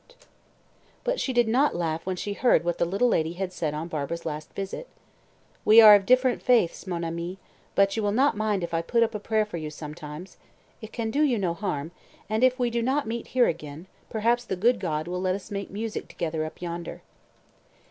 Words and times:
_"But 1.03 1.19
she 1.19 1.31
did 1.31 1.47
not 1.47 1.75
laugh 1.75 2.07
when 2.07 2.15
she 2.15 2.33
heard 2.33 2.63
what 2.65 2.79
the 2.79 2.85
little 2.85 3.07
lady 3.09 3.33
had 3.33 3.53
said 3.53 3.75
on 3.75 3.87
Barbara's 3.87 4.25
last 4.25 4.51
visit. 4.53 4.87
"We 5.63 5.79
are 5.79 5.93
of 5.93 6.07
different 6.07 6.41
faiths, 6.41 6.87
mon 6.87 7.03
amie, 7.03 7.37
but 7.75 7.95
you 7.95 8.01
will 8.01 8.11
not 8.11 8.35
mind 8.35 8.63
if 8.63 8.73
I 8.73 8.81
put 8.81 9.03
up 9.03 9.13
a 9.13 9.19
prayer 9.19 9.45
for 9.45 9.57
you 9.57 9.69
sometimes. 9.69 10.37
It 10.81 10.91
can 10.91 11.11
do 11.11 11.21
you 11.21 11.37
no 11.37 11.53
harm, 11.53 11.91
and 12.27 12.43
if 12.43 12.57
we 12.57 12.71
do 12.71 12.81
not 12.81 13.07
meet 13.07 13.27
here 13.37 13.45
again, 13.45 13.85
perhaps 14.09 14.43
the 14.43 14.55
good 14.55 14.79
God 14.79 15.07
will 15.07 15.21
let 15.21 15.35
us 15.35 15.51
make 15.51 15.69
music 15.69 16.07
together 16.07 16.45
up 16.45 16.63
yonder." 16.63 17.03